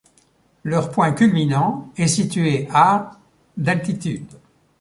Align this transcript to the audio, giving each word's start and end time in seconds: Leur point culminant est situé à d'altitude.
Leur 0.63 0.89
point 0.89 1.11
culminant 1.11 1.91
est 1.95 2.07
situé 2.07 2.67
à 2.73 3.19
d'altitude. 3.55 4.25